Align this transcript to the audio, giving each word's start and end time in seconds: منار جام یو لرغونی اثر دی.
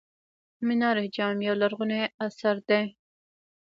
منار 0.65 0.97
جام 1.15 1.37
یو 1.47 1.55
لرغونی 1.61 2.01
اثر 2.25 2.55
دی. 2.67 2.81